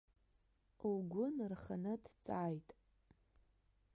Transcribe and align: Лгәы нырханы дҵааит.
Лгәы 0.93 1.25
нырханы 1.35 1.93
дҵааит. 2.03 2.69